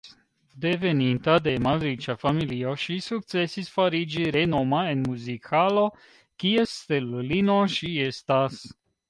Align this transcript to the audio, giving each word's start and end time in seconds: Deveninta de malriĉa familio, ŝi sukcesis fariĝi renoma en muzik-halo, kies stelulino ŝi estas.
Deveninta 0.63 1.33
de 1.47 1.51
malriĉa 1.65 2.15
familio, 2.21 2.71
ŝi 2.85 2.95
sukcesis 3.09 3.69
fariĝi 3.75 4.25
renoma 4.37 4.81
en 4.95 5.05
muzik-halo, 5.11 5.85
kies 6.45 6.75
stelulino 6.81 7.61
ŝi 7.77 7.93
estas. 8.09 8.61